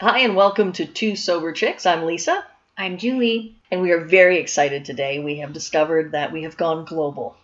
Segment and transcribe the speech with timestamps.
[0.00, 1.84] Hi, and welcome to Two Sober Chicks.
[1.84, 2.44] I'm Lisa,
[2.76, 3.56] I'm Julie.
[3.72, 5.18] and we are very excited today.
[5.18, 7.36] We have discovered that we have gone global.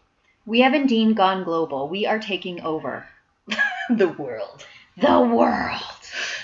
[0.46, 1.88] We have indeed gone global.
[1.88, 3.08] We are taking over
[3.90, 4.64] the world.
[4.96, 5.80] the world.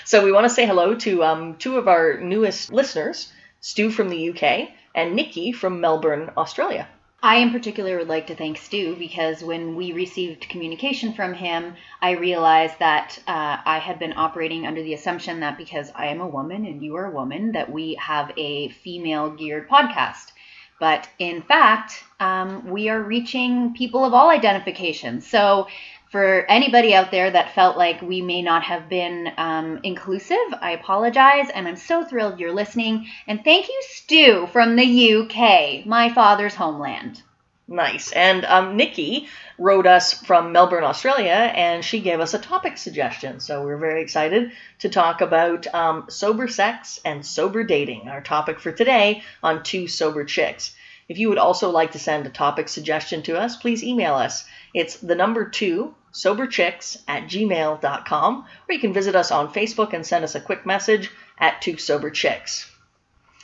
[0.03, 3.31] So we want to say hello to um, two of our newest listeners,
[3.61, 6.89] Stu from the UK and Nikki from Melbourne, Australia.
[7.23, 11.75] I, in particular, would like to thank Stu because when we received communication from him,
[12.01, 16.19] I realized that uh, I had been operating under the assumption that because I am
[16.19, 20.31] a woman and you are a woman, that we have a female geared podcast.
[20.79, 25.27] But in fact, um, we are reaching people of all identifications.
[25.27, 25.67] So,
[26.11, 30.71] for anybody out there that felt like we may not have been um, inclusive, I
[30.71, 31.49] apologize.
[31.49, 33.07] And I'm so thrilled you're listening.
[33.27, 37.23] And thank you, Stu from the UK, my father's homeland.
[37.65, 38.11] Nice.
[38.11, 43.39] And um, Nikki wrote us from Melbourne, Australia, and she gave us a topic suggestion.
[43.39, 48.59] So we're very excited to talk about um, sober sex and sober dating, our topic
[48.59, 50.75] for today on Two Sober Chicks.
[51.07, 54.43] If you would also like to send a topic suggestion to us, please email us.
[54.73, 60.05] It's the number two, soberchicks at gmail.com, or you can visit us on Facebook and
[60.05, 62.69] send us a quick message at Two Sober Chicks.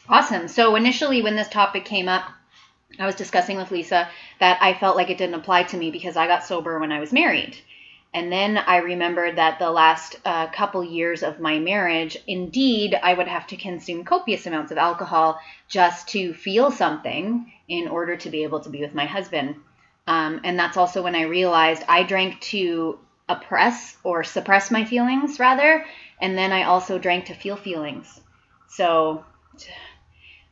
[0.09, 0.47] Awesome.
[0.47, 2.23] So, initially, when this topic came up,
[2.99, 4.07] I was discussing with Lisa
[4.39, 6.99] that I felt like it didn't apply to me because I got sober when I
[6.99, 7.57] was married.
[8.13, 13.13] And then I remembered that the last uh, couple years of my marriage, indeed, I
[13.13, 18.29] would have to consume copious amounts of alcohol just to feel something in order to
[18.29, 19.57] be able to be with my husband.
[20.07, 22.97] Um, and that's also when I realized I drank to
[23.29, 25.85] oppress or suppress my feelings, rather.
[26.21, 28.19] And then I also drank to feel feelings.
[28.69, 29.25] So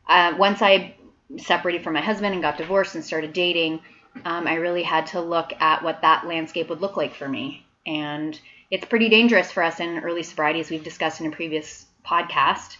[0.08, 0.94] uh, once I
[1.38, 3.80] separated from my husband and got divorced and started dating,
[4.24, 7.66] um, I really had to look at what that landscape would look like for me.
[7.86, 8.38] And
[8.70, 12.76] it's pretty dangerous for us in early sobriety, as we've discussed in a previous podcast,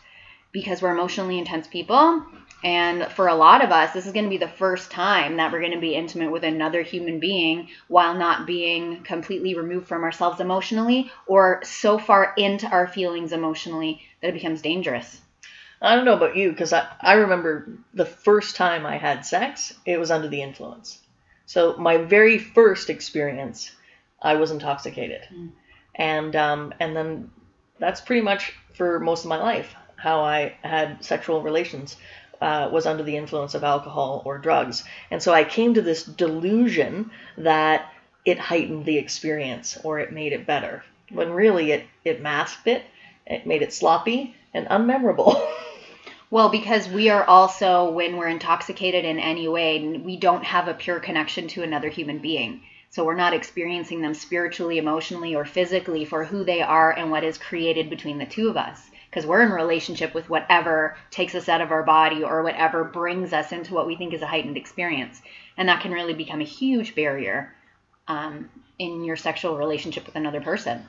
[0.53, 2.25] because we're emotionally intense people.
[2.67, 5.53] And for a lot of us, this is going to be the first time that
[5.53, 10.03] we're going to be intimate with another human being while not being completely removed from
[10.03, 15.21] ourselves emotionally or so far into our feelings emotionally that it becomes dangerous.
[15.81, 19.73] I don't know about you because I, I remember the first time I had sex,
[19.85, 20.99] it was under the influence.
[21.45, 23.71] So my very first experience,
[24.21, 25.53] I was intoxicated, Mm.
[25.95, 27.31] and um, and then
[27.79, 31.97] that's pretty much for most of my life how I had sexual relations
[32.41, 36.03] uh, was under the influence of alcohol or drugs, and so I came to this
[36.05, 37.93] delusion that
[38.25, 42.83] it heightened the experience or it made it better, when really it it masked it,
[43.27, 45.41] it made it sloppy and unmemorable.
[46.29, 50.75] Well, because we are also, when we're intoxicated in any way, we don't have a
[50.75, 52.63] pure connection to another human being.
[52.91, 57.23] So we're not experiencing them spiritually, emotionally, or physically for who they are and what
[57.23, 58.91] is created between the two of us.
[59.17, 63.33] Because we're in relationship with whatever takes us out of our body or whatever brings
[63.33, 65.23] us into what we think is a heightened experience.
[65.57, 67.55] And that can really become a huge barrier
[68.09, 70.87] um, in your sexual relationship with another person.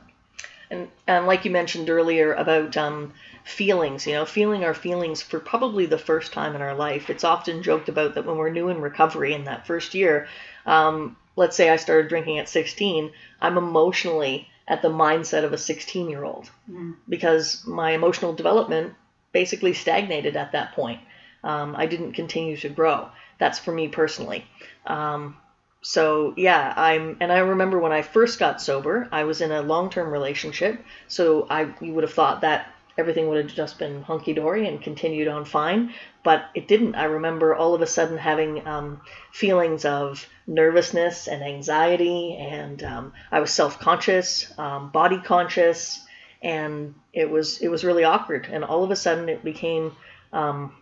[0.69, 3.13] And, and like you mentioned earlier about um,
[3.45, 7.09] feelings, you know, feeling our feelings for probably the first time in our life.
[7.09, 10.27] It's often joked about that when we're new in recovery in that first year,
[10.65, 13.11] um, let's say I started drinking at 16,
[13.41, 16.95] I'm emotionally at the mindset of a 16 year old Mm.
[17.07, 18.93] because my emotional development
[19.31, 20.99] basically stagnated at that point.
[21.43, 23.07] Um, I didn't continue to grow.
[23.37, 24.45] That's for me personally.
[24.85, 25.37] Um,
[25.81, 29.61] so yeah, I'm, and I remember when I first got sober, I was in a
[29.61, 30.83] long-term relationship.
[31.07, 34.81] So I, you would have thought that everything would have just been hunky dory and
[34.81, 35.93] continued on fine,
[36.23, 36.95] but it didn't.
[36.95, 43.13] I remember all of a sudden having um, feelings of nervousness and anxiety, and um,
[43.31, 46.03] I was self-conscious, um, body conscious,
[46.41, 48.47] and it was it was really awkward.
[48.51, 49.95] And all of a sudden, it became
[50.33, 50.75] um,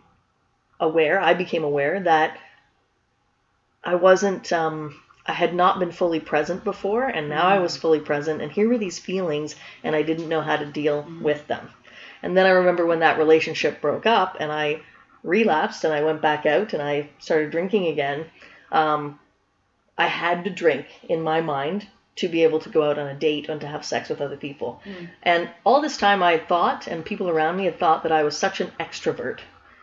[0.80, 1.20] aware.
[1.20, 2.38] I became aware that
[3.84, 4.52] I wasn't.
[4.52, 8.40] Um, I had not been fully present before, and now I was fully present.
[8.40, 11.68] And here were these feelings, and I didn't know how to deal with them.
[12.26, 14.80] And then I remember when that relationship broke up, and I
[15.22, 18.26] relapsed, and I went back out, and I started drinking again.
[18.72, 19.20] Um,
[19.96, 21.86] I had to drink in my mind
[22.16, 24.36] to be able to go out on a date and to have sex with other
[24.36, 24.82] people.
[24.84, 25.08] Mm.
[25.22, 28.36] And all this time I thought, and people around me had thought that I was
[28.36, 29.38] such an extrovert.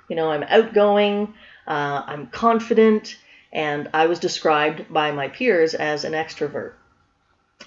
[0.09, 1.33] You know, I'm outgoing,
[1.65, 3.15] uh, I'm confident,
[3.53, 6.73] and I was described by my peers as an extrovert.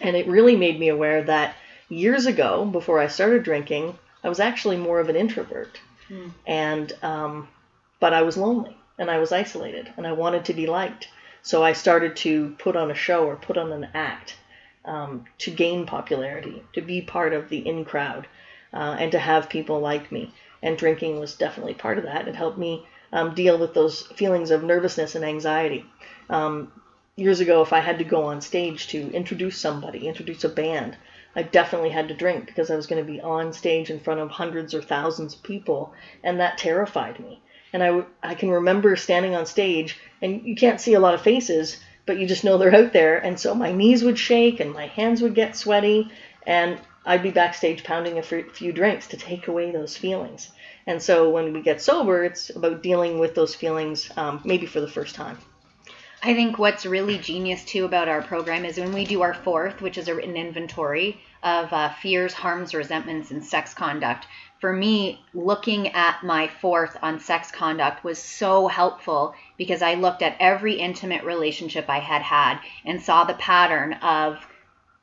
[0.03, 1.55] And it really made me aware that
[1.89, 5.81] years ago, before I started drinking, I was actually more of an introvert.
[6.11, 6.33] Mm.
[6.47, 7.49] And, um,
[8.01, 11.09] but I was lonely and I was isolated and I wanted to be liked.
[11.43, 14.37] So I started to put on a show or put on an act
[14.85, 18.27] um, to gain popularity, to be part of the in crowd.
[18.73, 20.33] uh, and to have people like me.
[20.63, 22.29] And drinking was definitely part of that.
[22.29, 25.85] It helped me um, deal with those feelings of nervousness and anxiety.
[26.29, 26.73] Um,
[27.17, 30.97] years ago, if I had to go on stage to introduce somebody, introduce a band,
[31.37, 34.21] I definitely had to drink because I was going to be on stage in front
[34.21, 35.93] of hundreds or thousands of people,
[36.25, 37.43] and that terrified me.
[37.75, 41.21] And I, I can remember standing on stage, and you can't see a lot of
[41.21, 43.19] faces, but you just know they're out there.
[43.19, 46.11] And so my knees would shake, and my hands would get sweaty,
[46.47, 50.51] and I'd be backstage pounding a few drinks to take away those feelings.
[50.87, 54.81] And so when we get sober, it's about dealing with those feelings um, maybe for
[54.81, 55.37] the first time.
[56.27, 59.81] I think what's really genius too about our program is when we do our fourth,
[59.81, 64.27] which is a written inventory of uh, fears, harms, resentments, and sex conduct.
[64.61, 70.21] For me, looking at my fourth on sex conduct was so helpful because I looked
[70.21, 74.45] at every intimate relationship I had had and saw the pattern of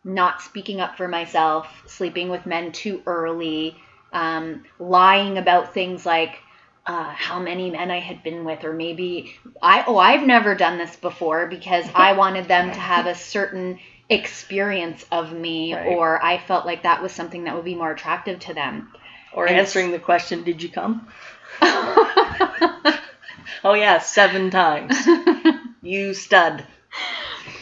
[0.03, 3.77] not speaking up for myself, sleeping with men too early,
[4.11, 6.42] um, lying about things like
[6.85, 10.77] uh, how many men I had been with, or maybe I oh I've never done
[10.77, 15.87] this before because I wanted them to have a certain experience of me, right.
[15.87, 18.91] or I felt like that was something that would be more attractive to them.
[19.33, 21.07] Or and answering the question, "Did you come?"
[21.61, 22.93] oh
[23.63, 24.95] yeah, seven times.
[25.81, 26.65] you stud.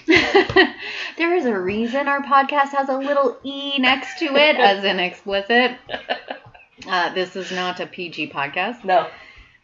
[0.07, 4.99] there is a reason our podcast has a little e next to it, as in
[4.99, 5.77] explicit.
[6.87, 8.83] Uh, this is not a PG podcast.
[8.83, 9.07] No.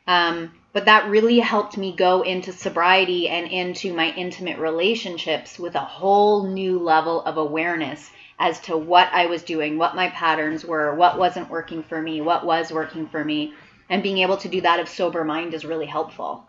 [0.07, 5.75] Um, but that really helped me go into sobriety and into my intimate relationships with
[5.75, 10.63] a whole new level of awareness as to what I was doing, what my patterns
[10.63, 13.53] were, what wasn't working for me, what was working for me.
[13.89, 16.47] And being able to do that of sober mind is really helpful.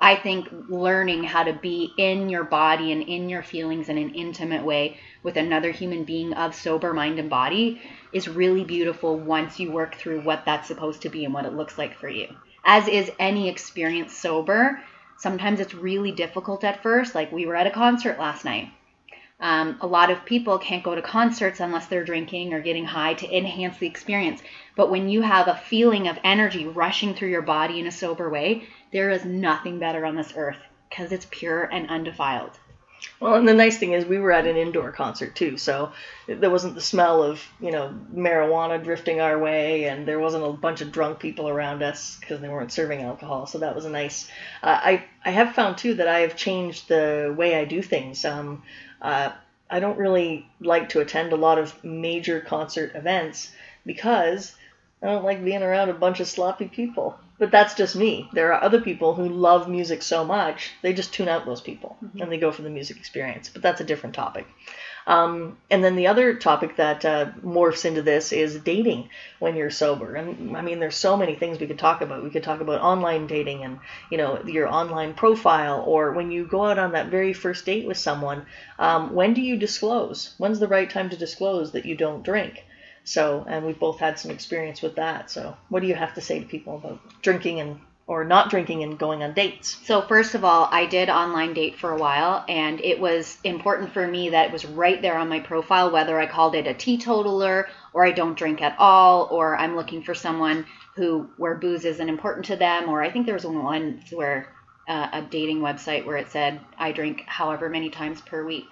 [0.00, 4.14] I think learning how to be in your body and in your feelings in an
[4.14, 7.80] intimate way with another human being of sober mind and body
[8.12, 11.54] is really beautiful once you work through what that's supposed to be and what it
[11.54, 12.28] looks like for you.
[12.64, 14.80] As is any experience sober.
[15.16, 17.16] Sometimes it's really difficult at first.
[17.16, 18.68] Like we were at a concert last night.
[19.40, 23.14] Um, a lot of people can't go to concerts unless they're drinking or getting high
[23.14, 24.42] to enhance the experience.
[24.74, 28.28] But when you have a feeling of energy rushing through your body in a sober
[28.28, 30.58] way, there is nothing better on this earth
[30.88, 32.58] because it's pure and undefiled.
[33.20, 35.92] Well, and the nice thing is we were at an indoor concert too, so
[36.26, 40.52] there wasn't the smell of you know marijuana drifting our way, and there wasn't a
[40.52, 43.46] bunch of drunk people around us because they weren't serving alcohol.
[43.46, 44.28] So that was a nice.
[44.64, 48.24] Uh, I I have found too that I have changed the way I do things.
[48.24, 48.62] Um,
[49.00, 49.30] uh,
[49.70, 53.52] I don't really like to attend a lot of major concert events
[53.84, 54.54] because
[55.02, 57.18] I don't like being around a bunch of sloppy people.
[57.38, 58.28] But that's just me.
[58.32, 61.96] There are other people who love music so much, they just tune out those people
[62.02, 62.20] mm-hmm.
[62.20, 63.48] and they go for the music experience.
[63.48, 64.46] But that's a different topic.
[65.08, 69.08] Um, and then the other topic that uh, morphs into this is dating
[69.38, 70.14] when you're sober.
[70.14, 72.22] And I mean, there's so many things we could talk about.
[72.22, 73.78] We could talk about online dating and,
[74.10, 77.86] you know, your online profile, or when you go out on that very first date
[77.86, 78.44] with someone,
[78.78, 80.34] um, when do you disclose?
[80.36, 82.66] When's the right time to disclose that you don't drink?
[83.04, 85.30] So, and we've both had some experience with that.
[85.30, 88.82] So, what do you have to say to people about drinking and or not drinking
[88.82, 89.78] and going on dates?
[89.84, 93.92] So, first of all, I did online date for a while, and it was important
[93.92, 96.74] for me that it was right there on my profile, whether I called it a
[96.74, 100.66] teetotaler or I don't drink at all, or I'm looking for someone
[100.96, 104.48] who where booze isn't important to them, or I think there was one where
[104.88, 108.68] uh, a dating website where it said I drink however many times per week.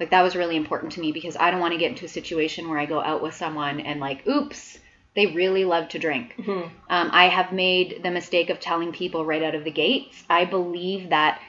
[0.00, 2.08] Like that was really important to me because I don't want to get into a
[2.08, 4.78] situation where I go out with someone and like, oops,
[5.14, 6.34] they really love to drink.
[6.38, 6.68] Mm-hmm.
[6.88, 10.22] Um, I have made the mistake of telling people right out of the gates.
[10.28, 11.40] I believe that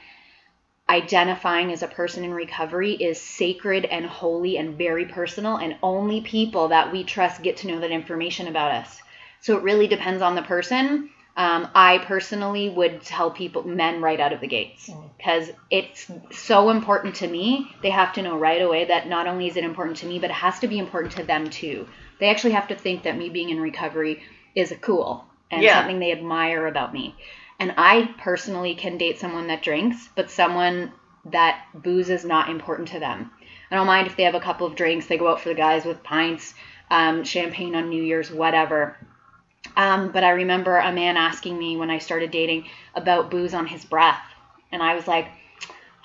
[0.88, 6.20] identifying as a person in recovery is sacred and holy and very personal, and only
[6.20, 9.00] people that we trust get to know that information about us.
[9.40, 11.10] So it really depends on the person.
[11.36, 15.54] Um, I personally would tell people, men, right out of the gates, because mm.
[15.68, 17.74] it's so important to me.
[17.82, 20.30] They have to know right away that not only is it important to me, but
[20.30, 21.88] it has to be important to them too.
[22.24, 24.22] They actually have to think that me being in recovery
[24.54, 25.80] is a cool and yeah.
[25.80, 27.14] something they admire about me.
[27.60, 30.92] And I personally can date someone that drinks, but someone
[31.26, 33.30] that booze is not important to them.
[33.70, 35.54] I don't mind if they have a couple of drinks, they go out for the
[35.54, 36.54] guys with pints,
[36.90, 38.96] um, champagne on New Year's, whatever
[39.76, 43.66] um, but I remember a man asking me when I started dating about booze on
[43.66, 44.22] his breath.
[44.70, 45.28] And I was like,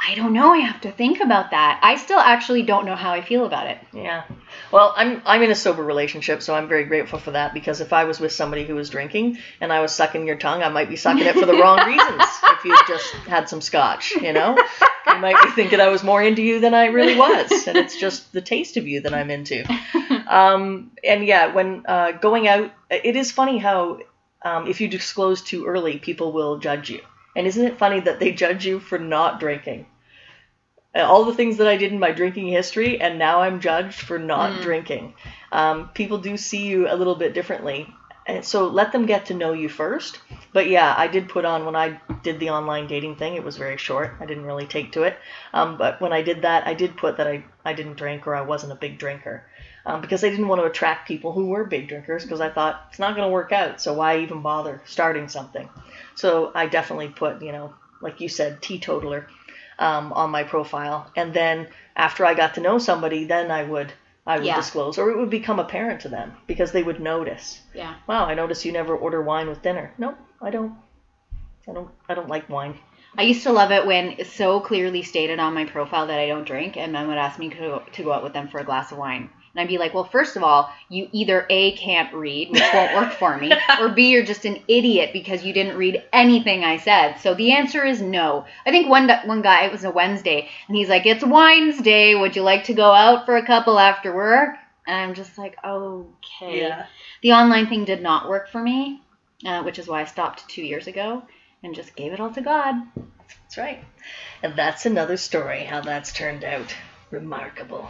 [0.09, 0.51] I don't know.
[0.51, 1.79] I have to think about that.
[1.83, 3.77] I still actually don't know how I feel about it.
[3.93, 4.23] Yeah.
[4.71, 7.93] Well, I'm I'm in a sober relationship, so I'm very grateful for that because if
[7.93, 10.89] I was with somebody who was drinking and I was sucking your tongue, I might
[10.89, 12.23] be sucking it for the wrong reasons.
[12.43, 14.57] If you just had some scotch, you know,
[15.05, 17.95] you might be thinking I was more into you than I really was, and it's
[17.95, 19.63] just the taste of you that I'm into.
[20.27, 23.99] um, and yeah, when uh, going out, it is funny how
[24.41, 27.01] um, if you disclose too early, people will judge you.
[27.35, 29.85] And isn't it funny that they judge you for not drinking?
[30.96, 34.01] Uh, All the things that I did in my drinking history, and now I'm judged
[34.01, 34.62] for not Mm.
[34.62, 35.13] drinking.
[35.51, 37.88] Um, people do see you a little bit differently.
[38.25, 40.19] And so let them get to know you first.
[40.53, 43.36] But yeah, I did put on when I did the online dating thing.
[43.36, 44.12] It was very short.
[44.19, 45.17] I didn't really take to it.
[45.51, 48.36] Um, but when I did that, I did put that I, I didn't drink or
[48.36, 49.46] I wasn't a big drinker.
[49.84, 52.86] Um, because I didn't want to attract people who were big drinkers because I thought
[52.89, 53.81] it's not going to work out.
[53.81, 55.67] So why even bother starting something?
[56.13, 59.27] So I definitely put, you know, like you said, teetotaler
[59.79, 61.09] um, on my profile.
[61.15, 63.93] And then after I got to know somebody, then I would
[64.27, 64.57] I would Yeah.
[64.57, 67.62] disclose, or it would become apparent to them because they would notice.
[67.74, 67.95] Yeah.
[68.05, 69.91] Wow, I notice you never order wine with dinner.
[69.98, 70.74] Nope, I don't.
[71.67, 71.89] I don't.
[72.07, 72.75] I don't like wine.
[73.17, 76.27] I used to love it when it's so clearly stated on my profile that I
[76.27, 78.63] don't drink, and men would ask me to, to go out with them for a
[78.63, 79.29] glass of wine.
[79.53, 82.95] And I'd be like, well, first of all, you either A, can't read, which won't
[82.95, 86.77] work for me, or B, you're just an idiot because you didn't read anything I
[86.77, 87.15] said.
[87.17, 88.45] So the answer is no.
[88.65, 92.15] I think one, one guy, it was a Wednesday, and he's like, it's Wines Day.
[92.15, 94.55] Would you like to go out for a couple after work?
[94.87, 96.61] And I'm just like, okay.
[96.61, 96.85] Yeah.
[97.21, 99.01] The online thing did not work for me,
[99.45, 101.23] uh, which is why I stopped two years ago
[101.63, 102.75] and just gave it all to God.
[102.95, 103.83] That's right.
[104.41, 106.73] And that's another story how that's turned out.
[107.11, 107.89] Remarkable.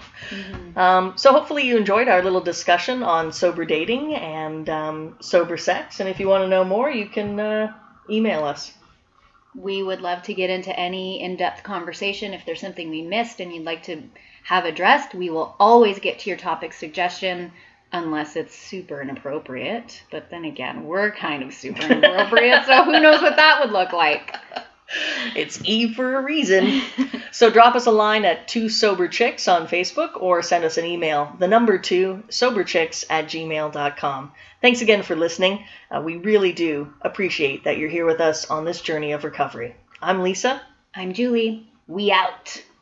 [0.76, 6.00] Um, so hopefully you enjoyed our little discussion on sober dating and um, sober sex.
[6.00, 7.74] And if you want to know more, you can uh,
[8.10, 8.74] email us.
[9.56, 12.34] We would love to get into any in depth conversation.
[12.34, 14.04] If there's something we missed and you'd like to
[14.44, 17.52] have addressed, we will always get to your topic suggestion
[17.92, 20.04] unless it's super inappropriate.
[20.12, 23.92] But then again, we're kind of super inappropriate, so who knows what that would look
[23.92, 24.36] like.
[25.36, 26.82] It's Eve for a reason.
[27.32, 30.86] so drop us a line at two sober chicks on Facebook or send us an
[30.86, 31.36] email.
[31.40, 34.32] The number two soberchicks at gmail.com.
[34.62, 35.66] Thanks again for listening.
[35.90, 39.76] Uh, we really do appreciate that you're here with us on this journey of recovery.
[40.02, 40.62] I'm Lisa.
[40.96, 41.72] I'm Julie.
[41.88, 42.64] We out.